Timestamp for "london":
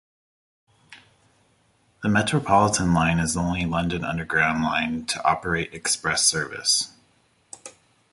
3.65-4.03